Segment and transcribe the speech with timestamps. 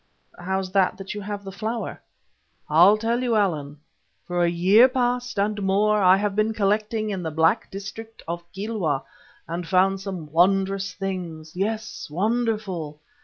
[0.39, 2.01] "How's that as you have the flower?"
[2.67, 3.77] "I'll tell you, Allan.
[4.25, 7.29] For a year past and more I have been collecting in the
[7.69, 9.03] district back of Kilwa
[9.47, 12.99] and found some wonderful things, yes, wonderful.